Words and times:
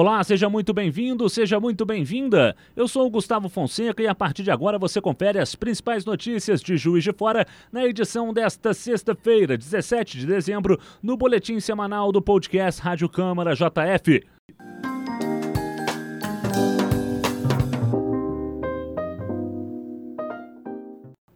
Olá, 0.00 0.22
seja 0.22 0.48
muito 0.48 0.72
bem-vindo, 0.72 1.28
seja 1.28 1.58
muito 1.58 1.84
bem-vinda. 1.84 2.54
Eu 2.76 2.86
sou 2.86 3.04
o 3.04 3.10
Gustavo 3.10 3.48
Fonseca 3.48 4.00
e 4.00 4.06
a 4.06 4.14
partir 4.14 4.44
de 4.44 4.50
agora 4.52 4.78
você 4.78 5.00
confere 5.00 5.40
as 5.40 5.56
principais 5.56 6.04
notícias 6.04 6.60
de 6.60 6.76
Juiz 6.76 7.02
de 7.02 7.12
Fora 7.12 7.44
na 7.72 7.84
edição 7.84 8.32
desta 8.32 8.72
sexta-feira, 8.72 9.58
17 9.58 10.18
de 10.18 10.24
dezembro, 10.24 10.78
no 11.02 11.16
boletim 11.16 11.58
semanal 11.58 12.12
do 12.12 12.22
podcast 12.22 12.80
Rádio 12.80 13.08
Câmara 13.08 13.56
JF. 13.56 14.24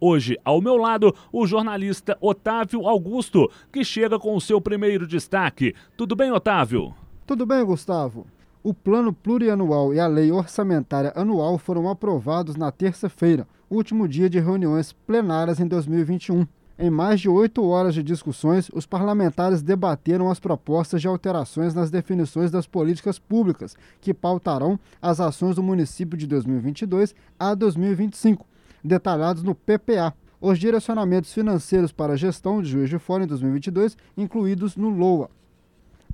Hoje, 0.01 0.39
ao 0.45 0.61
meu 0.61 0.77
lado, 0.77 1.13
o 1.33 1.45
jornalista 1.49 2.17
Otávio 2.21 2.87
Augusto, 2.87 3.51
que 3.73 3.85
chega 3.85 4.21
com 4.21 4.37
o 4.37 4.41
seu 4.41 4.61
primeiro 4.61 5.05
destaque. 5.05 5.75
Tudo 5.97 6.15
bem, 6.15 6.31
Otávio? 6.31 6.95
Tudo 7.27 7.45
bem, 7.45 7.65
Gustavo. 7.65 8.25
O 8.65 8.73
Plano 8.73 9.13
Plurianual 9.13 9.93
e 9.93 9.99
a 9.99 10.07
Lei 10.07 10.31
Orçamentária 10.31 11.13
Anual 11.17 11.59
foram 11.59 11.91
aprovados 11.91 12.55
na 12.55 12.71
terça-feira, 12.71 13.45
último 13.69 14.07
dia 14.07 14.31
de 14.31 14.39
reuniões 14.39 14.93
plenárias 14.93 15.59
em 15.59 15.67
2021. 15.67 16.47
Em 16.79 16.89
mais 16.89 17.21
de 17.21 17.29
oito 17.29 17.65
horas 17.65 17.93
de 17.93 18.05
discussões, 18.05 18.71
os 18.73 18.87
parlamentares 18.87 19.63
debateram 19.63 20.31
as 20.31 20.39
propostas 20.39 21.01
de 21.01 21.09
alterações 21.09 21.75
nas 21.75 21.91
definições 21.91 22.53
das 22.53 22.65
políticas 22.65 23.19
públicas 23.19 23.75
que 24.01 24.15
pautarão 24.15 24.79
as 25.01 25.19
ações 25.19 25.57
do 25.57 25.63
município 25.63 26.17
de 26.17 26.29
2022 26.29 27.17
a 27.41 27.57
2025 27.57 28.47
detalhados 28.85 29.43
no 29.43 29.57
PPA, 29.57 30.15
os 30.41 30.57
direcionamentos 30.57 31.33
financeiros 31.33 31.91
para 31.91 32.13
a 32.13 32.17
gestão 32.17 32.63
de 32.63 32.69
Juiz 32.69 32.89
de 32.89 32.99
Fora 33.01 33.25
em 33.25 33.27
2022, 33.27 33.97
incluídos 34.17 34.77
no 34.77 34.89
LOA. 34.89 35.29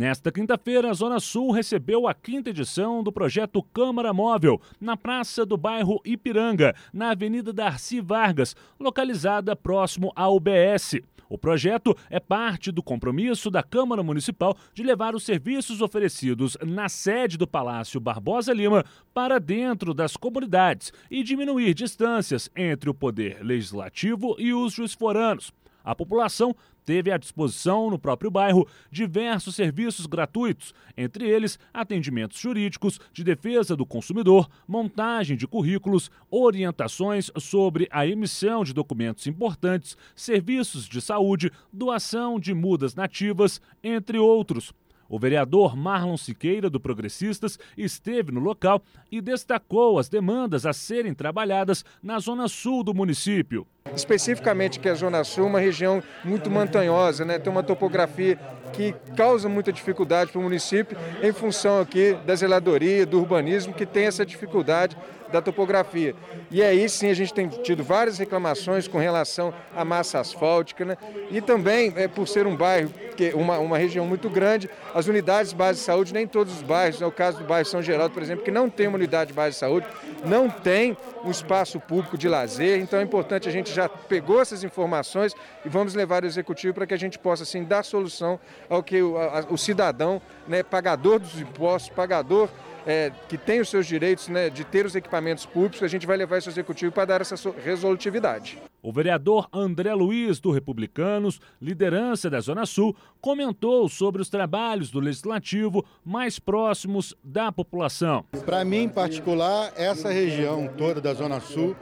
Nesta 0.09 0.33
quinta-feira, 0.33 0.89
a 0.89 0.95
Zona 0.95 1.21
Sul 1.21 1.51
recebeu 1.51 2.09
a 2.09 2.15
quinta 2.15 2.49
edição 2.49 3.03
do 3.03 3.13
projeto 3.13 3.63
Câmara 3.63 4.11
Móvel, 4.11 4.59
na 4.81 4.97
praça 4.97 5.45
do 5.45 5.55
bairro 5.55 6.01
Ipiranga, 6.03 6.75
na 6.95 7.11
Avenida 7.11 7.53
Darcy 7.53 8.01
Vargas, 8.01 8.57
localizada 8.81 9.55
próximo 9.55 10.11
à 10.17 10.27
UBS. 10.27 10.95
O 11.29 11.37
projeto 11.37 11.95
é 12.09 12.19
parte 12.19 12.73
do 12.73 12.83
compromisso 12.83 13.51
da 13.51 13.63
Câmara 13.63 14.03
Municipal 14.03 14.57
de 14.73 14.83
levar 14.83 15.15
os 15.15 15.27
serviços 15.27 15.83
oferecidos 15.83 16.57
na 16.65 16.89
sede 16.89 17.37
do 17.37 17.47
Palácio 17.47 18.01
Barbosa 18.01 18.55
Lima 18.55 18.87
para 19.13 19.39
dentro 19.39 19.93
das 19.93 20.17
comunidades 20.17 20.91
e 21.11 21.23
diminuir 21.23 21.75
distâncias 21.75 22.49
entre 22.57 22.89
o 22.89 22.95
poder 22.95 23.45
legislativo 23.45 24.37
e 24.39 24.55
os 24.55 24.73
juiz-foranos. 24.73 25.53
A 25.85 25.95
população 25.95 26.55
teve 26.89 27.13
à 27.13 27.19
disposição 27.19 27.91
no 27.91 27.99
próprio 27.99 28.31
bairro 28.31 28.67
diversos 28.91 29.55
serviços 29.55 30.07
gratuitos, 30.07 30.73
entre 30.97 31.29
eles 31.29 31.59
atendimentos 31.71 32.41
jurídicos, 32.41 32.99
de 33.13 33.23
defesa 33.23 33.77
do 33.77 33.85
consumidor, 33.85 34.49
montagem 34.67 35.37
de 35.37 35.47
currículos, 35.47 36.11
orientações 36.31 37.31
sobre 37.37 37.87
a 37.91 38.07
emissão 38.07 38.65
de 38.65 38.73
documentos 38.73 39.27
importantes, 39.27 39.99
serviços 40.17 40.89
de 40.89 41.03
saúde, 41.03 41.53
doação 41.71 42.41
de 42.41 42.55
mudas 42.55 42.95
nativas, 42.95 43.61
entre 43.85 44.17
outros. 44.17 44.73
O 45.09 45.19
vereador 45.19 45.75
Marlon 45.75 46.17
Siqueira, 46.19 46.69
do 46.69 46.79
Progressistas, 46.79 47.59
esteve 47.77 48.31
no 48.31 48.41
local 48.41 48.83
e 49.11 49.21
destacou 49.23 49.99
as 49.99 50.09
demandas 50.09 50.67
a 50.67 50.73
serem 50.75 51.15
trabalhadas 51.15 51.85
na 52.03 52.19
zona 52.19 52.47
sul 52.47 52.85
do 52.85 52.93
município. 52.93 53.67
Especificamente 53.95 54.79
que 54.79 54.89
a 54.89 54.95
Zona 54.95 55.25
Sul 55.25 55.45
é 55.45 55.47
uma 55.49 55.61
região 55.61 56.03
muito 56.23 56.51
montanhosa, 56.51 57.25
né? 57.25 57.39
tem 57.39 57.51
uma 57.51 57.63
topografia 57.63 58.39
que 58.73 58.95
causa 59.17 59.49
muita 59.49 59.73
dificuldade 59.73 60.31
para 60.31 60.39
o 60.39 60.43
município 60.43 60.97
em 61.23 61.33
função 61.33 61.81
aqui 61.81 62.13
da 62.27 62.35
zeladoria, 62.35 63.07
do 63.07 63.19
urbanismo, 63.19 63.73
que 63.73 63.87
tem 63.87 64.05
essa 64.05 64.27
dificuldade 64.27 64.95
da 65.33 65.41
topografia. 65.41 66.15
E 66.51 66.63
aí 66.63 66.89
sim 66.89 67.11
a 67.11 67.15
gente 67.15 67.33
tem 67.33 67.49
tido 67.49 67.85
várias 67.85 68.19
reclamações 68.19 68.89
com 68.89 68.99
relação 68.99 69.53
à 69.75 69.85
massa 69.85 70.21
asfáltica, 70.21 70.85
né? 70.85 70.97
E 71.31 71.41
também, 71.41 71.93
é, 71.97 72.09
por 72.09 72.27
ser 72.27 72.47
um 72.47 72.57
bairro, 72.57 72.91
que 73.17 73.33
uma, 73.35 73.59
uma 73.59 73.77
região 73.77 74.07
muito 74.07 74.31
grande, 74.31 74.71
as 74.95 75.07
unidades 75.07 75.51
de 75.51 75.57
base 75.57 75.81
de 75.81 75.85
saúde, 75.85 76.15
nem 76.15 76.27
todos 76.27 76.55
os 76.55 76.63
bairros, 76.63 77.03
é 77.03 77.07
o 77.07 77.13
caso 77.13 77.39
do 77.39 77.45
bairro 77.45 77.67
São 77.67 77.83
Geraldo, 77.83 78.15
por 78.15 78.23
exemplo, 78.23 78.45
que 78.45 78.51
não 78.51 78.71
tem 78.71 78.87
uma 78.87 78.97
unidade 78.97 79.29
de 79.29 79.35
base 79.35 79.55
de 79.55 79.61
saúde, 79.61 79.87
não 80.25 80.49
tem 80.49 80.97
um 81.25 81.31
espaço 81.31 81.81
público 81.81 82.17
de 82.17 82.29
lazer, 82.29 82.79
então 82.81 82.99
é 83.01 83.03
importante, 83.03 83.49
a 83.49 83.53
gente 83.53 83.73
já 83.73 83.89
pegou 83.89 84.41
essas 84.41 84.63
informações 84.63 85.35
e 85.65 85.69
vamos 85.69 85.95
levar 85.95 86.23
ao 86.23 86.29
executivo 86.29 86.75
para 86.75 86.87
que 86.87 86.95
a 86.95 86.99
gente 86.99 87.19
possa 87.19 87.43
assim 87.43 87.65
dar 87.65 87.83
solução 87.83 88.39
ao 88.69 88.83
que 88.83 89.03
o, 89.03 89.19
a, 89.19 89.47
o 89.51 89.59
cidadão, 89.59 90.23
né, 90.47 90.63
pagador 90.63 91.19
dos 91.19 91.41
impostos, 91.41 91.91
pagador 91.91 92.49
é, 92.89 93.13
que 93.29 93.37
tem 93.37 93.61
os 93.61 93.69
seus 93.69 93.87
direitos 93.87 94.29
né, 94.29 94.49
de 94.49 94.65
ter 94.65 94.87
os 94.87 94.95
equipamentos 94.95 95.45
públicos, 95.45 95.83
a 95.83 95.89
gente 95.89 96.07
vai 96.07 96.17
levar 96.17 96.39
isso 96.39 96.49
ao 96.49 96.53
executivo 96.53 96.91
para 96.91 97.05
dar 97.05 97.21
essa 97.21 97.37
resolutividade. 97.63 98.59
O 98.81 98.91
vereador 98.91 99.47
André 99.53 99.93
Luiz, 99.93 100.41
do 100.41 100.51
Republicanos, 100.51 101.39
liderança 101.61 102.31
da 102.31 102.41
Zona 102.41 102.65
Sul, 102.65 102.97
comentou 103.21 103.91
sobre 103.91 104.23
os 104.23 104.31
trabalhos 104.31 104.91
do 104.91 105.01
Legislativo 105.01 105.85
mais 106.03 106.39
próximos 106.39 107.15
da 107.23 107.53
população. 107.53 108.25
Para 108.47 108.65
mim, 108.65 108.85
em 108.85 108.89
particular, 108.89 109.71
essa 109.77 110.11
região 110.11 110.67
toda 110.79 110.99
da 110.99 111.13
Zona 111.13 111.41
Sul 111.41 111.77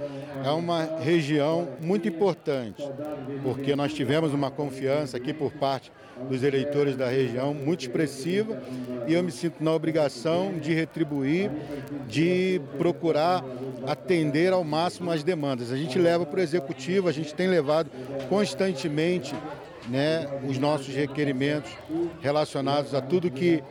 é 0.45 0.51
uma 0.51 0.99
região 0.99 1.69
muito 1.81 2.09
importante, 2.09 2.83
porque 3.45 3.77
nós 3.77 3.95
tivemos 3.95 4.35
uma 4.35 4.51
confiança 4.51 5.19
aqui 5.19 5.33
por 5.33 5.53
parte 5.53 5.93
dos 6.29 6.43
eleitores 6.43 6.97
da 6.97 7.09
região 7.09 7.53
muito 7.53 7.81
expressiva 7.81 8.61
e 9.07 9.15
eu 9.15 9.23
me 9.23 9.31
sinto 9.31 9.63
na 9.63 9.73
obrigação 9.73 10.59
de 10.59 10.73
retribuir, 10.73 11.51
de 12.09 12.61
procurar 12.79 13.45
atender 13.87 14.53
ao 14.53 14.65
máximo 14.65 15.11
as 15.11 15.23
demandas. 15.23 15.71
A 15.71 15.77
gente 15.77 15.99
leva 15.99 16.27
para 16.27 16.41
o 16.41 16.43
executivo, 16.43 17.09
a 17.09 17.13
gente 17.13 17.35
tem 17.35 17.49
levado 17.49 17.91
constantemente 18.29 19.35
né, 19.89 20.27
os 20.49 20.59
nossos 20.59 20.95
requerimentos 20.95 21.71
relacionados 22.21 22.95
a 22.95 23.01
tudo 23.01 23.31
que 23.31 23.63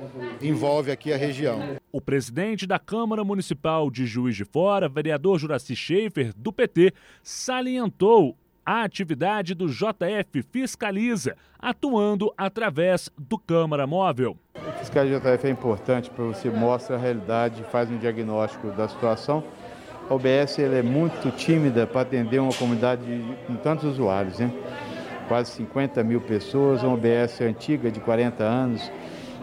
envolve 0.42 0.92
aqui 0.92 1.12
a 1.12 1.18
região. 1.18 1.78
O 1.92 2.02
presidente 2.02 2.66
da 2.66 2.80
Câmara 2.80 3.24
Municipal 3.24 3.90
de 3.90 4.06
Juiz 4.06 4.36
de 4.36 4.46
Fora, 4.46 4.88
vereador 4.88 5.40
Juraci 5.40 5.76
Schaefer, 5.76 6.32
do 6.36 6.52
PT, 6.52 6.94
salientou 7.22 8.38
a 8.66 8.84
atividade 8.84 9.54
do 9.54 9.68
JF 9.68 10.42
Fiscaliza, 10.52 11.36
atuando 11.60 12.34
através 12.36 13.10
do 13.18 13.38
Câmara 13.38 13.86
Móvel. 13.86 14.36
O 14.56 14.72
fiscal 14.80 15.06
JF 15.06 15.46
é 15.46 15.50
importante 15.50 16.10
para 16.10 16.26
você 16.26 16.50
mostrar 16.50 16.96
a 16.96 17.00
realidade, 17.00 17.64
faz 17.72 17.92
um 17.92 17.98
diagnóstico 17.98 18.72
da 18.72 18.88
situação. 18.88 19.44
A 20.10 20.14
OBS 20.14 20.60
é 20.60 20.82
muito 20.82 21.32
tímida 21.36 21.86
para 21.86 22.02
atender 22.02 22.40
uma 22.40 22.54
comunidade 22.54 23.04
com 23.46 23.56
tantos 23.56 23.86
usuários, 23.86 24.40
né? 24.40 24.52
quase 25.28 25.52
50 25.52 26.04
mil 26.04 26.22
pessoas, 26.22 26.84
uma 26.84 26.94
OBS 26.94 27.42
antiga 27.42 27.92
de 27.92 28.00
40 28.00 28.44
anos, 28.44 28.92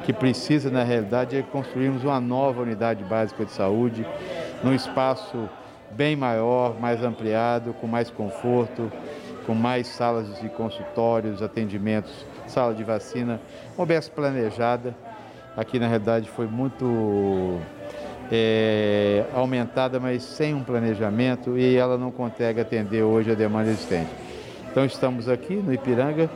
que 0.05 0.13
precisa, 0.13 0.71
na 0.71 0.83
realidade, 0.83 1.37
de 1.37 1.43
construirmos 1.45 2.03
uma 2.03 2.21
nova 2.21 2.63
unidade 2.63 3.05
básica 3.05 3.45
de 3.45 3.53
saúde, 3.53 4.05
num 4.63 4.75
espaço 4.75 5.49
bem 5.97 6.17
maior, 6.17 6.79
mais 6.81 7.03
ampliado, 7.03 7.75
com 7.75 7.87
mais 7.87 8.11
conforto, 8.11 8.91
com 9.47 9.55
mais 9.55 9.87
salas 9.87 10.41
de 10.41 10.49
consultórios, 10.49 11.43
atendimentos, 11.43 12.27
sala 12.47 12.75
de 12.75 12.85
vacina, 12.85 13.41
uma 13.77 13.85
OBS 13.85 14.09
planejada. 14.09 14.95
Aqui 15.57 15.79
na 15.79 15.87
realidade 15.87 16.29
foi 16.31 16.47
muito 16.47 17.61
é, 18.31 19.25
aumentada, 19.35 20.01
mas 20.01 20.23
sem 20.23 20.55
um 20.55 20.65
planejamento 20.65 21.59
e 21.59 21.77
ela 21.77 21.99
não 21.99 22.11
consegue 22.11 22.61
atender 22.61 23.03
hoje 23.03 23.31
a 23.31 23.35
demanda 23.35 23.71
existente. 23.71 24.11
Então 24.71 24.85
estamos 24.85 25.29
aqui 25.29 25.55
no 25.55 25.73
Ipiranga 25.73 26.31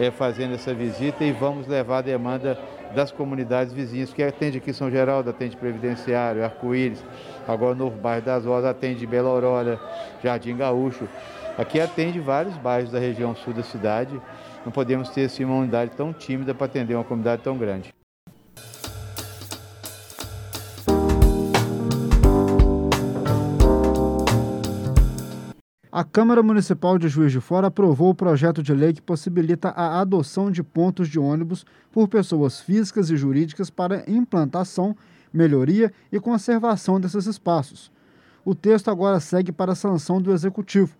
é, 0.00 0.10
fazendo 0.10 0.54
essa 0.54 0.72
visita 0.72 1.24
e 1.24 1.32
vamos 1.32 1.66
levar 1.66 1.98
a 1.98 2.02
demanda 2.02 2.58
das 2.94 3.10
comunidades 3.10 3.72
vizinhas, 3.72 4.12
que 4.12 4.22
atende 4.22 4.58
aqui 4.58 4.72
São 4.72 4.90
Geraldo, 4.90 5.28
atende 5.28 5.56
Previdenciário, 5.56 6.42
Arco-Íris, 6.42 7.04
agora 7.46 7.74
no 7.74 7.90
bairro 7.90 8.24
das 8.24 8.44
Rosas 8.44 8.70
atende 8.70 9.06
Bela 9.06 9.28
Aurora, 9.28 9.80
Jardim 10.22 10.56
Gaúcho. 10.56 11.08
Aqui 11.56 11.80
atende 11.80 12.20
vários 12.20 12.56
bairros 12.58 12.90
da 12.90 12.98
região 12.98 13.34
sul 13.34 13.54
da 13.54 13.62
cidade. 13.62 14.20
Não 14.64 14.72
podemos 14.72 15.08
ter 15.10 15.24
assim, 15.24 15.44
uma 15.44 15.56
unidade 15.56 15.92
tão 15.96 16.12
tímida 16.12 16.54
para 16.54 16.66
atender 16.66 16.94
uma 16.94 17.04
comunidade 17.04 17.42
tão 17.42 17.56
grande. 17.56 17.94
A 25.96 26.04
Câmara 26.04 26.42
Municipal 26.42 26.98
de 26.98 27.08
Juiz 27.08 27.32
de 27.32 27.40
Fora 27.40 27.68
aprovou 27.68 28.10
o 28.10 28.14
projeto 28.14 28.62
de 28.62 28.74
lei 28.74 28.92
que 28.92 29.00
possibilita 29.00 29.70
a 29.70 29.98
adoção 29.98 30.50
de 30.50 30.62
pontos 30.62 31.08
de 31.08 31.18
ônibus 31.18 31.64
por 31.90 32.06
pessoas 32.06 32.60
físicas 32.60 33.08
e 33.08 33.16
jurídicas 33.16 33.70
para 33.70 34.04
implantação, 34.06 34.94
melhoria 35.36 35.92
e 36.10 36.18
conservação 36.18 36.98
desses 36.98 37.26
espaços. 37.26 37.90
O 38.44 38.54
texto 38.54 38.90
agora 38.90 39.20
segue 39.20 39.52
para 39.52 39.72
a 39.72 39.76
sanção 39.76 40.20
do 40.20 40.32
Executivo. 40.32 40.96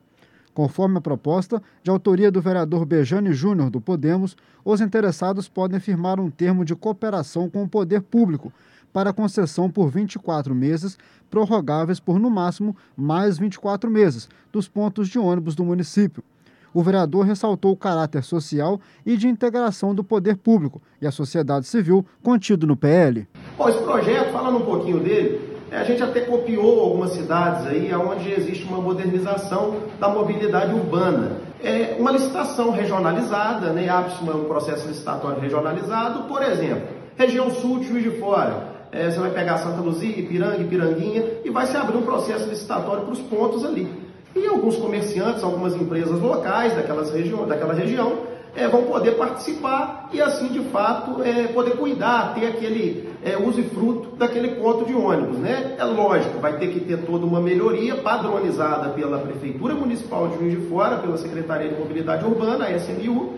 Conforme 0.52 0.98
a 0.98 1.00
proposta, 1.00 1.62
de 1.82 1.90
autoria 1.90 2.30
do 2.30 2.40
vereador 2.40 2.86
Bejane 2.86 3.32
Júnior 3.32 3.68
do 3.68 3.80
Podemos, 3.80 4.36
os 4.64 4.80
interessados 4.80 5.48
podem 5.48 5.78
firmar 5.78 6.18
um 6.18 6.30
termo 6.30 6.64
de 6.64 6.74
cooperação 6.74 7.50
com 7.50 7.62
o 7.62 7.68
poder 7.68 8.00
público 8.00 8.52
para 8.92 9.12
concessão 9.12 9.70
por 9.70 9.90
24 9.90 10.54
meses, 10.54 10.96
prorrogáveis 11.28 12.00
por 12.00 12.18
no 12.18 12.30
máximo 12.30 12.74
mais 12.96 13.38
24 13.38 13.90
meses, 13.90 14.28
dos 14.50 14.66
pontos 14.66 15.08
de 15.08 15.18
ônibus 15.18 15.54
do 15.54 15.64
município. 15.64 16.24
O 16.72 16.82
vereador 16.82 17.26
ressaltou 17.26 17.72
o 17.72 17.76
caráter 17.76 18.24
social 18.24 18.80
e 19.04 19.16
de 19.16 19.28
integração 19.28 19.94
do 19.94 20.02
poder 20.02 20.36
público 20.36 20.80
e 21.00 21.06
a 21.06 21.10
sociedade 21.10 21.66
civil 21.66 22.04
contido 22.22 22.66
no 22.66 22.76
PL. 22.76 23.28
Bom, 23.56 23.68
esse 23.70 23.78
projeto, 23.78 24.32
falando 24.32 24.58
um 24.58 24.66
pouquinho 24.66 25.00
dele, 25.00 25.40
a 25.72 25.82
gente 25.82 26.02
até 26.02 26.20
copiou 26.20 26.80
algumas 26.80 27.12
cidades 27.12 27.66
aí 27.66 27.90
onde 27.94 28.30
existe 28.30 28.64
uma 28.64 28.78
modernização 28.78 29.76
da 29.98 30.08
mobilidade 30.08 30.74
urbana. 30.74 31.38
É 31.64 31.96
uma 31.98 32.12
licitação 32.12 32.70
regionalizada, 32.70 33.70
né? 33.70 33.88
abre-se 33.88 34.22
um 34.22 34.44
processo 34.44 34.86
licitatório 34.86 35.40
regionalizado, 35.40 36.24
por 36.24 36.42
exemplo, 36.42 36.88
região 37.16 37.50
sul 37.50 37.78
de 37.78 37.88
Juiz 37.88 38.04
de 38.04 38.10
Fora, 38.18 38.76
é, 38.92 39.10
você 39.10 39.18
vai 39.18 39.30
pegar 39.30 39.58
Santa 39.58 39.80
Luzia, 39.80 40.18
Ipiranga, 40.18 40.58
Ipiranguinha 40.58 41.24
e 41.44 41.50
vai 41.50 41.66
se 41.66 41.76
abrir 41.76 41.96
um 41.96 42.02
processo 42.02 42.48
licitatório 42.48 43.04
para 43.04 43.12
os 43.12 43.20
pontos 43.20 43.64
ali. 43.64 43.90
E 44.34 44.46
alguns 44.46 44.76
comerciantes, 44.76 45.42
algumas 45.42 45.74
empresas 45.74 46.20
locais 46.20 46.74
daquelas 46.74 47.10
regi 47.10 47.34
daquela 47.48 47.72
região 47.72 48.35
é, 48.56 48.66
vão 48.66 48.84
poder 48.84 49.12
participar 49.12 50.08
e 50.12 50.20
assim 50.20 50.48
de 50.48 50.60
fato 50.70 51.22
é, 51.22 51.48
poder 51.48 51.72
cuidar, 51.76 52.34
ter 52.34 52.46
aquele 52.46 53.08
é, 53.22 53.36
uso 53.36 53.60
e 53.60 53.64
fruto 53.64 54.16
daquele 54.16 54.56
ponto 54.56 54.84
de 54.86 54.94
ônibus. 54.94 55.38
Né? 55.38 55.76
É 55.78 55.84
lógico, 55.84 56.38
vai 56.38 56.56
ter 56.58 56.68
que 56.68 56.80
ter 56.80 56.98
toda 56.98 57.26
uma 57.26 57.40
melhoria 57.40 57.96
padronizada 57.96 58.88
pela 58.90 59.18
Prefeitura 59.18 59.74
Municipal 59.74 60.28
de 60.28 60.38
Juiz 60.38 60.58
de 60.58 60.68
Fora, 60.68 60.96
pela 60.96 61.18
Secretaria 61.18 61.68
de 61.68 61.78
Mobilidade 61.78 62.24
Urbana, 62.24 62.64
a 62.64 62.72
SMU, 62.76 63.34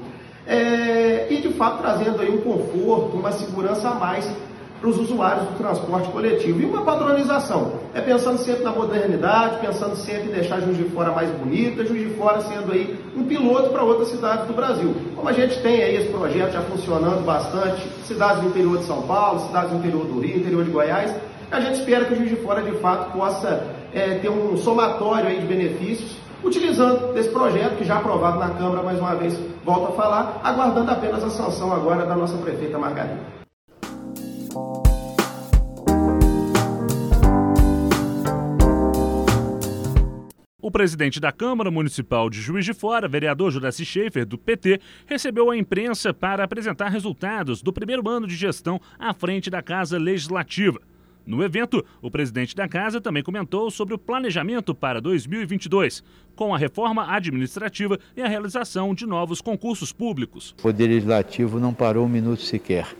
é, 0.46 1.26
e 1.30 1.40
de 1.42 1.48
fato 1.50 1.82
trazendo 1.82 2.22
aí 2.22 2.30
um 2.30 2.38
conforto, 2.38 3.16
uma 3.16 3.32
segurança 3.32 3.90
a 3.90 3.94
mais 3.94 4.30
para 4.80 4.88
os 4.88 4.98
usuários 4.98 5.48
do 5.48 5.58
transporte 5.58 6.08
coletivo. 6.10 6.60
E 6.60 6.64
uma 6.64 6.82
padronização, 6.82 7.72
é 7.94 8.00
pensando 8.00 8.38
sempre 8.38 8.62
na 8.62 8.70
modernidade, 8.70 9.58
pensando 9.60 9.96
sempre 9.96 10.28
em 10.28 10.32
deixar 10.32 10.60
Juiz 10.60 10.76
de 10.76 10.84
Fora 10.84 11.10
mais 11.10 11.30
bonita, 11.30 11.84
Juiz 11.84 12.08
de 12.08 12.14
Fora 12.14 12.40
sendo 12.40 12.72
aí 12.72 12.98
um 13.16 13.24
piloto 13.24 13.70
para 13.70 13.82
outras 13.82 14.08
cidades 14.08 14.46
do 14.46 14.54
Brasil. 14.54 14.94
Como 15.16 15.28
a 15.28 15.32
gente 15.32 15.60
tem 15.60 15.82
aí 15.82 15.96
esse 15.96 16.08
projeto 16.08 16.52
já 16.52 16.62
funcionando 16.62 17.24
bastante, 17.24 17.88
cidades 18.04 18.42
do 18.42 18.48
interior 18.48 18.78
de 18.78 18.84
São 18.84 19.02
Paulo, 19.02 19.40
cidades 19.40 19.70
do 19.70 19.78
interior 19.78 20.04
do 20.04 20.20
Rio, 20.20 20.38
interior 20.38 20.64
de 20.64 20.70
Goiás, 20.70 21.14
a 21.50 21.60
gente 21.60 21.78
espera 21.80 22.04
que 22.04 22.12
o 22.12 22.16
Juiz 22.16 22.30
de 22.30 22.36
Fora 22.36 22.62
de 22.62 22.72
fato 22.78 23.12
possa 23.12 23.66
é, 23.92 24.18
ter 24.18 24.28
um 24.28 24.56
somatório 24.56 25.28
aí 25.28 25.40
de 25.40 25.46
benefícios 25.46 26.16
utilizando 26.44 27.12
desse 27.14 27.30
projeto 27.30 27.76
que 27.76 27.84
já 27.84 27.96
aprovado 27.96 28.38
na 28.38 28.50
Câmara, 28.50 28.82
mais 28.82 28.98
uma 28.98 29.14
vez, 29.14 29.38
volto 29.64 29.92
a 29.92 29.96
falar, 29.96 30.40
aguardando 30.44 30.90
apenas 30.90 31.24
a 31.24 31.30
sanção 31.30 31.72
agora 31.72 32.06
da 32.06 32.14
nossa 32.14 32.36
prefeita 32.36 32.78
Margarida. 32.78 33.37
O 40.68 40.70
presidente 40.70 41.18
da 41.18 41.32
Câmara 41.32 41.70
Municipal 41.70 42.28
de 42.28 42.42
Juiz 42.42 42.62
de 42.62 42.74
Fora, 42.74 43.08
vereador 43.08 43.50
Juraci 43.50 43.86
Schaefer, 43.86 44.26
do 44.26 44.36
PT, 44.36 44.78
recebeu 45.06 45.50
a 45.50 45.56
imprensa 45.56 46.12
para 46.12 46.44
apresentar 46.44 46.90
resultados 46.90 47.62
do 47.62 47.72
primeiro 47.72 48.06
ano 48.06 48.26
de 48.26 48.36
gestão 48.36 48.78
à 48.98 49.14
frente 49.14 49.48
da 49.48 49.62
Casa 49.62 49.96
Legislativa. 49.96 50.78
No 51.24 51.42
evento, 51.42 51.82
o 52.02 52.10
presidente 52.10 52.54
da 52.54 52.68
casa 52.68 53.00
também 53.00 53.22
comentou 53.22 53.70
sobre 53.70 53.94
o 53.94 53.98
planejamento 53.98 54.74
para 54.74 55.00
2022, 55.00 56.04
com 56.36 56.54
a 56.54 56.58
reforma 56.58 57.14
administrativa 57.14 57.98
e 58.14 58.20
a 58.20 58.28
realização 58.28 58.94
de 58.94 59.06
novos 59.06 59.40
concursos 59.40 59.90
públicos. 59.90 60.54
O 60.58 60.62
Poder 60.64 60.88
Legislativo 60.88 61.58
não 61.58 61.72
parou 61.72 62.04
um 62.04 62.10
minuto 62.10 62.42
sequer. 62.42 62.94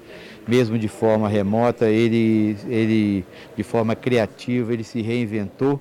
Mesmo 0.49 0.79
de 0.79 0.89
forma 0.89 1.29
remota, 1.29 1.91
ele, 1.91 2.57
ele 2.67 3.27
de 3.55 3.63
forma 3.63 3.95
criativa, 3.95 4.73
ele 4.73 4.85
se 4.85 5.03
reinventou 5.03 5.79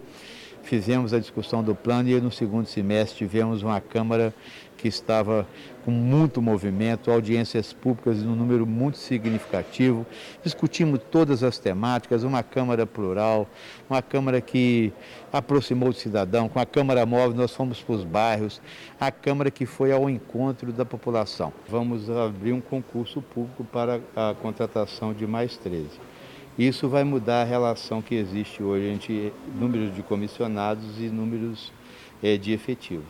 fizemos 0.67 1.13
a 1.13 1.19
discussão 1.19 1.63
do 1.63 1.73
plano 1.73 2.09
e 2.09 2.19
no 2.19 2.29
segundo 2.29 2.67
semestre 2.67 3.19
tivemos 3.19 3.63
uma 3.63 3.79
Câmara 3.79 4.33
que 4.77 4.87
estava 4.87 5.47
com 5.85 5.91
muito 5.91 6.41
movimento, 6.41 7.09
audiências 7.09 7.71
públicas 7.71 8.21
num 8.21 8.35
número 8.35 8.67
muito 8.67 8.97
significativo. 8.97 10.05
Discutimos 10.43 10.99
todas 11.09 11.41
as 11.41 11.57
temáticas, 11.57 12.23
uma 12.23 12.43
Câmara 12.43 12.85
plural, 12.85 13.47
uma 13.89 14.01
Câmara 14.01 14.41
que 14.41 14.91
aproximou 15.31 15.89
o 15.89 15.93
cidadão. 15.93 16.49
Com 16.49 16.59
a 16.59 16.65
Câmara 16.65 17.05
Móvel, 17.05 17.37
nós 17.37 17.53
fomos 17.53 17.81
para 17.81 17.95
os 17.95 18.03
bairros, 18.03 18.61
a 18.99 19.09
Câmara 19.09 19.49
que 19.49 19.65
foi 19.65 19.93
ao 19.93 20.09
encontro 20.09 20.73
da 20.73 20.85
população. 20.85 21.53
Vamos 21.69 22.09
abrir 22.09 22.51
um 22.51 22.61
concurso 22.61 23.21
público 23.21 23.63
para 23.63 24.01
a 24.15 24.35
contratação 24.39 25.13
de 25.13 25.25
mais 25.25 25.55
13. 25.55 25.87
Isso 26.57 26.89
vai 26.89 27.03
mudar 27.03 27.43
a 27.43 27.45
relação 27.45 28.01
que 28.01 28.15
existe 28.15 28.63
hoje 28.63 28.87
entre 28.87 29.31
números 29.59 29.93
de 29.93 30.01
comissionados 30.01 30.99
e 30.99 31.03
números 31.03 31.71
é, 32.23 32.35
de 32.35 32.51
efetivos. 32.51 33.05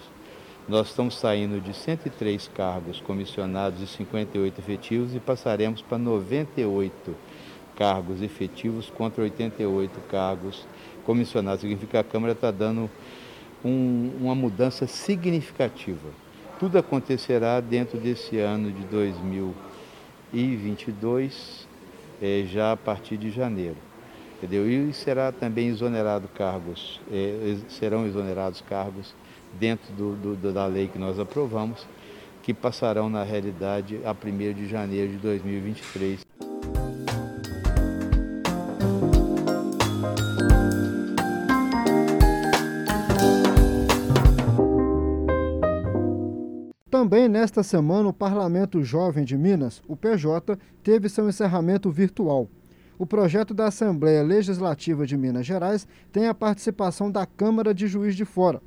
Nós 0.68 0.90
estamos 0.90 1.18
saindo 1.18 1.62
de 1.62 1.74
103 1.74 2.52
cargos 2.54 3.00
comissionados 3.00 3.82
e 3.82 3.88
58 3.88 4.60
efetivos 4.60 5.16
e 5.16 5.20
passaremos 5.22 5.82
para 5.82 5.98
98 5.98 7.16
cargos 7.74 8.22
efetivos 8.22 8.90
contra 8.90 9.24
88 9.24 9.98
cargos 10.10 10.68
comissionados. 11.06 11.62
Significa 11.62 11.92
que 11.92 11.98
a 11.98 12.04
Câmara 12.04 12.34
está 12.34 12.52
dando 12.52 12.90
um, 13.64 14.12
uma 14.20 14.36
mudança 14.36 14.86
significativa. 14.88 16.10
Tudo 16.60 16.78
acontecerá 16.78 17.62
dentro 17.62 17.98
desse 17.98 18.40
ano 18.40 18.74
de 18.74 18.84
2022 18.84 21.67
é, 22.22 22.44
já 22.46 22.72
a 22.72 22.78
partir 22.78 23.18
de 23.18 23.30
janeiro. 23.30 23.78
Entendeu? 24.38 24.70
E 24.70 24.94
será 24.94 25.32
também 25.32 25.68
exonerado 25.68 26.28
cargos, 26.28 27.02
é, 27.12 27.58
serão 27.70 28.06
exonerados 28.06 28.62
cargos 28.62 29.16
dentro 29.60 29.92
do, 29.94 30.36
do, 30.36 30.54
da 30.54 30.68
lei 30.68 30.88
que 30.88 31.00
nós 31.00 31.20
aprovamos, 31.20 31.88
que 32.44 32.54
passarão 32.54 33.10
na 33.10 33.24
realidade 33.24 34.00
a 34.06 34.12
1 34.12 34.54
de 34.54 34.68
janeiro 34.68 35.12
de 35.14 35.18
2023. 35.18 36.27
Nesta 47.40 47.62
semana, 47.62 48.10
o 48.10 48.14
Parlamento 48.14 48.84
Jovem 48.84 49.24
de 49.24 49.38
Minas, 49.38 49.80
o 49.88 49.96
PJ, 49.96 50.58
teve 50.82 51.08
seu 51.08 51.30
encerramento 51.30 51.92
virtual. 51.92 52.48
O 52.98 53.06
projeto 53.06 53.54
da 53.54 53.68
Assembleia 53.68 54.24
Legislativa 54.24 55.06
de 55.06 55.16
Minas 55.16 55.46
Gerais 55.46 55.88
tem 56.12 56.28
a 56.28 56.34
participação 56.34 57.12
da 57.12 57.28
Câmara 57.28 57.76
de 57.76 57.86
Juiz 57.86 58.16
de 58.16 58.26
Fora. 58.26 58.60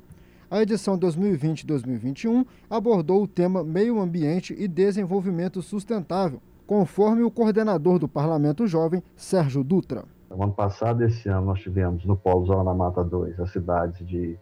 A 0.49 0.61
edição 0.61 0.97
2020-2021 0.97 2.45
abordou 2.69 3.21
o 3.21 3.27
tema 3.27 3.61
Meio 3.61 3.99
Ambiente 3.99 4.55
e 4.57 4.69
Desenvolvimento 4.69 5.61
Sustentável, 5.61 6.41
conforme 6.65 7.23
o 7.23 7.31
coordenador 7.31 7.99
do 7.99 8.07
Parlamento 8.07 8.65
Jovem, 8.67 9.03
Sérgio 9.17 9.65
Dutra. 9.65 10.05
No 10.29 10.41
ano 10.41 10.53
passado, 10.53 11.03
esse 11.03 11.27
ano, 11.27 11.47
nós 11.47 11.59
tivemos 11.59 12.05
no 12.05 12.15
Polo 12.15 12.45
Zona 12.45 12.63
da 12.63 12.73
Mata 12.73 13.03
2 13.03 13.37
as 13.37 13.51
cidades 13.51 14.07
de, 14.07 14.39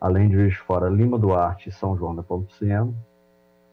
além 0.00 0.28
de 0.28 0.34
Juiz 0.34 0.54
de 0.54 0.58
Fora, 0.58 0.88
Lima 0.88 1.16
Duarte 1.16 1.68
e 1.68 1.72
São 1.72 1.96
João 1.96 2.16
da 2.16 2.22
Nepomuceno. 2.22 2.96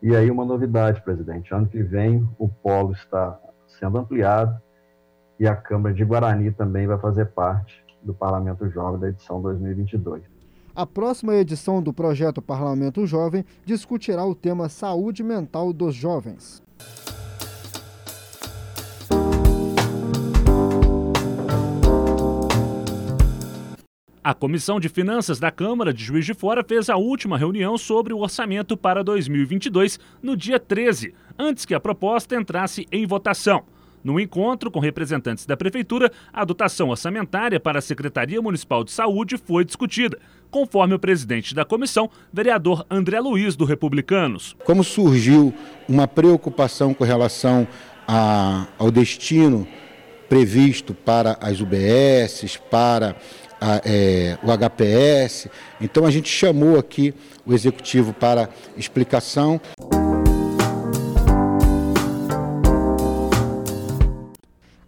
E 0.07 0.15
aí 0.15 0.31
uma 0.31 0.45
novidade, 0.45 1.01
presidente. 1.01 1.53
Ano 1.53 1.67
que 1.67 1.83
vem 1.83 2.25
o 2.39 2.47
polo 2.47 2.93
está 2.93 3.37
sendo 3.77 3.97
ampliado 3.97 4.57
e 5.37 5.45
a 5.45 5.53
Câmara 5.53 5.93
de 5.93 6.05
Guarani 6.05 6.49
também 6.49 6.87
vai 6.87 6.97
fazer 6.97 7.25
parte 7.25 7.83
do 8.01 8.13
Parlamento 8.13 8.69
Jovem 8.69 9.01
da 9.01 9.09
edição 9.09 9.41
2022. 9.41 10.23
A 10.73 10.85
próxima 10.85 11.35
edição 11.35 11.83
do 11.83 11.91
projeto 11.91 12.41
Parlamento 12.41 13.05
Jovem 13.05 13.43
discutirá 13.65 14.25
o 14.25 14.33
tema 14.33 14.69
saúde 14.69 15.23
mental 15.23 15.73
dos 15.73 15.93
jovens. 15.93 16.63
A 24.27 24.33
Comissão 24.33 24.77
de 24.77 24.89
Finanças 24.89 25.39
da 25.39 25.49
Câmara 25.49 25.93
de 25.93 26.03
Juiz 26.03 26.25
de 26.25 26.33
Fora 26.33 26.61
fez 26.61 26.89
a 26.89 26.97
última 26.97 27.37
reunião 27.37 27.77
sobre 27.77 28.11
o 28.11 28.17
orçamento 28.17 28.75
para 28.75 29.01
2022 29.01 29.97
no 30.21 30.35
dia 30.35 30.59
13, 30.59 31.13
antes 31.39 31.63
que 31.63 31.73
a 31.73 31.79
proposta 31.79 32.35
entrasse 32.35 32.85
em 32.91 33.07
votação. 33.07 33.63
No 34.03 34.19
encontro 34.19 34.69
com 34.69 34.81
representantes 34.81 35.45
da 35.45 35.55
Prefeitura, 35.55 36.11
a 36.33 36.43
dotação 36.43 36.89
orçamentária 36.89 37.57
para 37.57 37.79
a 37.79 37.81
Secretaria 37.81 38.41
Municipal 38.41 38.83
de 38.83 38.91
Saúde 38.91 39.37
foi 39.37 39.63
discutida, 39.63 40.19
conforme 40.51 40.93
o 40.93 40.99
presidente 40.99 41.55
da 41.55 41.63
comissão, 41.63 42.11
vereador 42.33 42.85
André 42.91 43.21
Luiz, 43.21 43.55
do 43.55 43.63
Republicanos. 43.63 44.57
Como 44.65 44.83
surgiu 44.83 45.53
uma 45.87 46.05
preocupação 46.05 46.93
com 46.93 47.05
relação 47.05 47.65
a, 48.05 48.67
ao 48.77 48.91
destino 48.91 49.65
previsto 50.27 50.93
para 50.93 51.37
as 51.39 51.61
UBSs, 51.61 52.59
para 52.69 53.15
a, 53.59 53.81
é, 53.85 54.37
o 54.43 54.51
HPS. 54.51 55.49
Então 55.79 56.05
a 56.05 56.11
gente 56.11 56.29
chamou 56.29 56.77
aqui 56.77 57.13
o 57.45 57.53
executivo 57.53 58.13
para 58.13 58.49
explicação. 58.75 59.59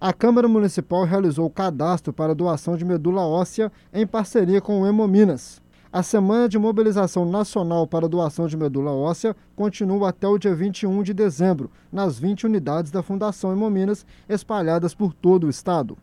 A 0.01 0.13
Câmara 0.13 0.47
Municipal 0.47 1.03
realizou 1.03 1.45
o 1.45 1.49
cadastro 1.49 2.13
para 2.13 2.33
doação 2.33 2.77
de 2.77 2.85
medula 2.85 3.21
óssea 3.21 3.69
em 3.93 4.07
parceria 4.07 4.61
com 4.61 4.81
o 4.81 4.87
Hemominas. 4.87 5.61
A 5.91 6.03
semana 6.03 6.47
de 6.47 6.57
mobilização 6.57 7.25
nacional 7.25 7.87
para 7.87 8.07
doação 8.07 8.47
de 8.47 8.55
medula 8.55 8.91
óssea 8.91 9.35
continua 9.55 10.09
até 10.09 10.27
o 10.27 10.37
dia 10.37 10.55
21 10.55 11.01
de 11.01 11.15
dezembro, 11.15 11.69
nas 11.91 12.17
20 12.17 12.45
unidades 12.45 12.91
da 12.91 13.01
Fundação 13.01 13.51
Hemominas 13.51 14.05
espalhadas 14.29 14.93
por 14.93 15.13
todo 15.13 15.47
o 15.47 15.49
estado. 15.49 15.97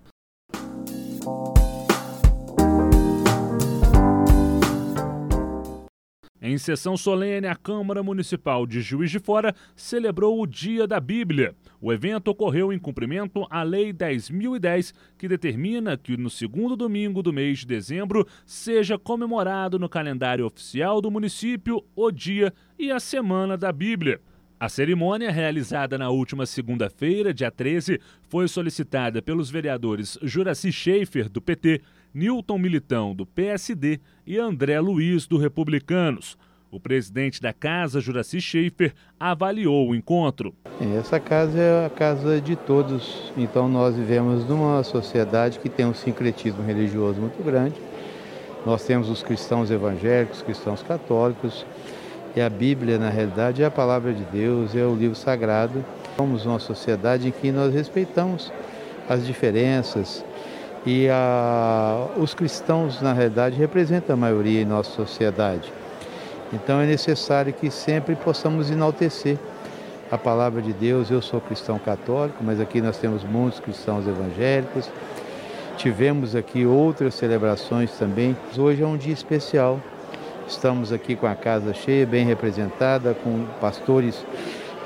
Em 6.48 6.58
sessão 6.58 6.96
solene, 6.96 7.48
a 7.48 7.56
Câmara 7.56 8.04
Municipal 8.04 8.68
de 8.68 8.80
Juiz 8.80 9.10
de 9.10 9.18
Fora 9.18 9.52
celebrou 9.74 10.40
o 10.40 10.46
Dia 10.46 10.86
da 10.86 11.00
Bíblia. 11.00 11.56
O 11.80 11.92
evento 11.92 12.28
ocorreu 12.28 12.72
em 12.72 12.78
cumprimento 12.78 13.44
à 13.50 13.64
Lei 13.64 13.92
10.010, 13.92 14.94
que 15.18 15.26
determina 15.26 15.96
que 15.96 16.16
no 16.16 16.30
segundo 16.30 16.76
domingo 16.76 17.20
do 17.20 17.32
mês 17.32 17.58
de 17.58 17.66
dezembro 17.66 18.24
seja 18.46 18.96
comemorado 18.96 19.76
no 19.76 19.88
calendário 19.88 20.46
oficial 20.46 21.00
do 21.00 21.10
município 21.10 21.84
o 21.96 22.12
Dia 22.12 22.54
e 22.78 22.92
a 22.92 23.00
Semana 23.00 23.56
da 23.56 23.72
Bíblia. 23.72 24.20
A 24.58 24.70
cerimônia, 24.70 25.30
realizada 25.30 25.98
na 25.98 26.08
última 26.08 26.46
segunda-feira, 26.46 27.34
dia 27.34 27.50
13, 27.50 28.00
foi 28.26 28.48
solicitada 28.48 29.20
pelos 29.20 29.50
vereadores 29.50 30.18
Juraci 30.22 30.72
Schaefer, 30.72 31.28
do 31.28 31.42
PT, 31.42 31.82
Newton 32.14 32.56
Militão, 32.56 33.14
do 33.14 33.26
PSD 33.26 34.00
e 34.26 34.38
André 34.38 34.80
Luiz, 34.80 35.26
do 35.26 35.36
Republicanos. 35.36 36.38
O 36.70 36.80
presidente 36.80 37.38
da 37.38 37.52
casa, 37.52 38.00
Juraci 38.00 38.40
Schaefer, 38.40 38.94
avaliou 39.20 39.90
o 39.90 39.94
encontro. 39.94 40.54
Essa 40.98 41.20
casa 41.20 41.58
é 41.58 41.84
a 41.84 41.90
casa 41.90 42.40
de 42.40 42.56
todos, 42.56 43.30
então 43.36 43.68
nós 43.68 43.94
vivemos 43.94 44.48
numa 44.48 44.82
sociedade 44.82 45.58
que 45.58 45.68
tem 45.68 45.84
um 45.84 45.94
sincretismo 45.94 46.62
religioso 46.62 47.20
muito 47.20 47.44
grande. 47.44 47.74
Nós 48.64 48.86
temos 48.86 49.10
os 49.10 49.22
cristãos 49.22 49.70
evangélicos, 49.70 50.40
cristãos 50.40 50.82
católicos, 50.82 51.66
e 52.36 52.40
a 52.42 52.50
Bíblia, 52.50 52.98
na 52.98 53.08
realidade, 53.08 53.62
é 53.62 53.66
a 53.66 53.70
palavra 53.70 54.12
de 54.12 54.22
Deus, 54.24 54.76
é 54.76 54.84
o 54.84 54.94
livro 54.94 55.16
sagrado. 55.16 55.82
Somos 56.18 56.44
uma 56.44 56.58
sociedade 56.58 57.28
em 57.28 57.30
que 57.30 57.50
nós 57.50 57.72
respeitamos 57.72 58.52
as 59.08 59.26
diferenças 59.26 60.22
e 60.84 61.08
a, 61.08 62.08
os 62.18 62.34
cristãos, 62.34 63.00
na 63.00 63.14
realidade, 63.14 63.56
representam 63.56 64.12
a 64.12 64.16
maioria 64.18 64.60
em 64.60 64.66
nossa 64.66 64.90
sociedade. 64.90 65.72
Então 66.52 66.78
é 66.78 66.86
necessário 66.86 67.54
que 67.54 67.70
sempre 67.70 68.14
possamos 68.14 68.70
enaltecer 68.70 69.38
a 70.10 70.18
palavra 70.18 70.60
de 70.60 70.74
Deus. 70.74 71.10
Eu 71.10 71.22
sou 71.22 71.40
cristão 71.40 71.78
católico, 71.78 72.44
mas 72.44 72.60
aqui 72.60 72.82
nós 72.82 72.98
temos 72.98 73.24
muitos 73.24 73.60
cristãos 73.60 74.06
evangélicos. 74.06 74.90
Tivemos 75.78 76.36
aqui 76.36 76.66
outras 76.66 77.14
celebrações 77.14 77.90
também. 77.92 78.36
Hoje 78.58 78.82
é 78.82 78.86
um 78.86 78.98
dia 78.98 79.14
especial 79.14 79.80
Estamos 80.48 80.92
aqui 80.92 81.16
com 81.16 81.26
a 81.26 81.34
casa 81.34 81.74
cheia, 81.74 82.06
bem 82.06 82.24
representada, 82.24 83.14
com 83.14 83.44
pastores 83.60 84.24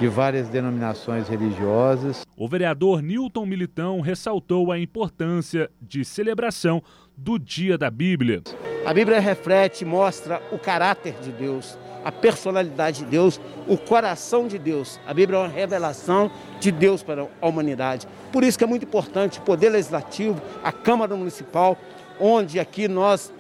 de 0.00 0.08
várias 0.08 0.48
denominações 0.48 1.28
religiosas. 1.28 2.22
O 2.34 2.48
vereador 2.48 3.02
Newton 3.02 3.44
Militão 3.44 4.00
ressaltou 4.00 4.72
a 4.72 4.78
importância 4.78 5.70
de 5.78 6.02
celebração 6.02 6.82
do 7.14 7.38
Dia 7.38 7.76
da 7.76 7.90
Bíblia. 7.90 8.42
A 8.86 8.94
Bíblia 8.94 9.20
reflete, 9.20 9.84
mostra 9.84 10.40
o 10.50 10.58
caráter 10.58 11.16
de 11.20 11.30
Deus, 11.30 11.78
a 12.02 12.10
personalidade 12.10 13.04
de 13.04 13.10
Deus, 13.10 13.38
o 13.68 13.76
coração 13.76 14.48
de 14.48 14.58
Deus. 14.58 14.98
A 15.06 15.12
Bíblia 15.12 15.40
é 15.40 15.42
uma 15.42 15.48
revelação 15.48 16.30
de 16.58 16.72
Deus 16.72 17.02
para 17.02 17.28
a 17.38 17.46
humanidade. 17.46 18.08
Por 18.32 18.42
isso 18.42 18.56
que 18.56 18.64
é 18.64 18.66
muito 18.66 18.86
importante 18.86 19.38
o 19.38 19.42
Poder 19.42 19.68
Legislativo, 19.68 20.40
a 20.64 20.72
Câmara 20.72 21.14
Municipal, 21.14 21.76
onde 22.18 22.58
aqui 22.58 22.88
nós 22.88 23.30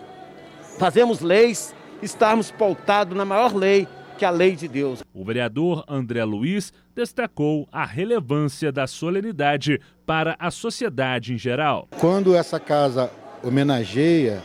fazemos 0.78 1.20
leis 1.20 1.74
estarmos 2.02 2.50
pautados 2.50 3.16
na 3.16 3.24
maior 3.24 3.54
lei, 3.54 3.86
que 4.18 4.24
é 4.24 4.28
a 4.28 4.30
lei 4.30 4.54
de 4.54 4.68
Deus. 4.68 5.02
O 5.14 5.24
vereador 5.24 5.84
André 5.88 6.24
Luiz 6.24 6.72
destacou 6.94 7.66
a 7.72 7.84
relevância 7.84 8.70
da 8.70 8.86
solenidade 8.86 9.80
para 10.04 10.36
a 10.38 10.50
sociedade 10.50 11.32
em 11.32 11.38
geral. 11.38 11.88
Quando 11.98 12.34
essa 12.34 12.60
casa 12.60 13.10
homenageia 13.42 14.42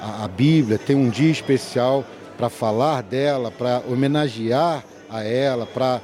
a, 0.00 0.24
a 0.24 0.28
Bíblia, 0.28 0.78
tem 0.78 0.96
um 0.96 1.08
dia 1.08 1.30
especial 1.30 2.04
para 2.36 2.48
falar 2.48 3.02
dela, 3.02 3.50
para 3.50 3.82
homenagear 3.88 4.84
a 5.08 5.22
ela, 5.22 5.66
para 5.66 6.00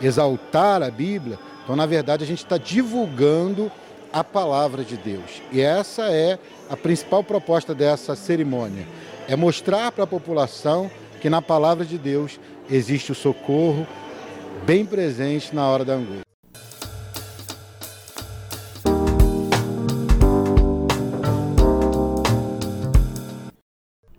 exaltar 0.00 0.82
a 0.82 0.90
Bíblia, 0.90 1.38
então 1.62 1.76
na 1.76 1.86
verdade 1.86 2.24
a 2.24 2.26
gente 2.26 2.42
está 2.42 2.56
divulgando 2.56 3.70
a 4.12 4.24
palavra 4.24 4.84
de 4.84 4.96
Deus. 4.96 5.42
E 5.52 5.60
essa 5.60 6.04
é 6.04 6.38
a 6.70 6.76
principal 6.76 7.22
proposta 7.22 7.74
dessa 7.74 8.14
cerimônia 8.14 8.86
é 9.28 9.36
mostrar 9.36 9.92
para 9.92 10.04
a 10.04 10.06
população 10.06 10.90
que 11.20 11.30
na 11.30 11.40
palavra 11.40 11.84
de 11.84 11.98
Deus 11.98 12.38
existe 12.70 13.12
o 13.12 13.14
socorro 13.14 13.86
bem 14.64 14.84
presente 14.84 15.54
na 15.54 15.66
hora 15.66 15.84
da 15.84 15.94
angústia. 15.94 16.33